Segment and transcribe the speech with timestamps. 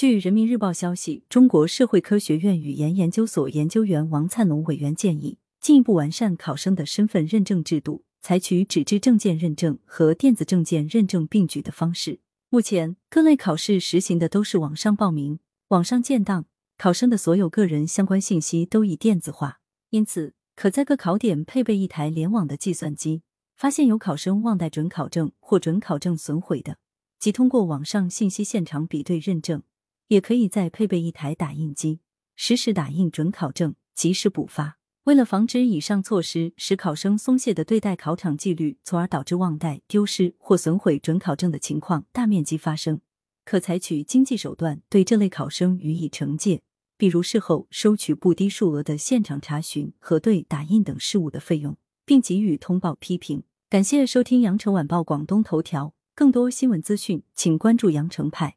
[0.00, 12.20] 据人民日报消息，中国社会科学院语言研究所研究员王灿龙委员建议，进一步完善考生的身份认证制度，采取纸质证件认证和电子证件认证并举的方式。
[12.48, 16.46] 目前，各类考试实行的都是网上报名、网上建档，
[16.78, 19.60] 考生的所有个人相关信息都已电子化，
[19.90, 23.20] 因此可在各考点配备一台联网的计算机。
[23.54, 26.78] 发现有考生忘带准考证或准考证损毁的，
[27.18, 29.62] 即通过网上信息现场比对认证。
[30.10, 32.00] 也可以再配备一台打印机，
[32.34, 34.76] 实时打印准考证，及时补发。
[35.04, 43.00] 为了防止以上措施使考生松懈的对待考场纪律，从而导致忘带、丢失或损毁准考证的情况大面积发生，
[43.44, 46.60] 可采取经济手段对这类考生予以惩戒，
[46.98, 53.44] 比如事后收取不低数额的现场查询、核对、打印等事务的费用，并给予通报批评。
[53.68, 58.56] 感谢收听羊城晚报广东头条，更多新闻资讯，请关注羊城派。